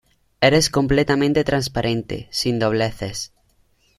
eres 0.39 0.71
completamente 0.71 1.43
transparente, 1.43 2.27
sin 2.31 2.57
dobleces. 2.57 3.33